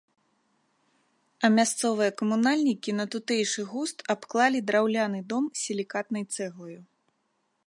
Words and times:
А 1.47 1.51
мясцовыя 1.57 2.15
камунальнікі 2.23 2.97
на 3.01 3.05
тутэйшы 3.17 3.61
густ 3.75 3.97
абклалі 4.17 4.59
драўляны 4.73 5.19
дом 5.35 5.45
сілікатнай 5.63 6.23
цэглаю. 6.37 6.77